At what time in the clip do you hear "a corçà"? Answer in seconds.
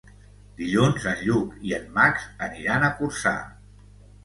2.91-3.37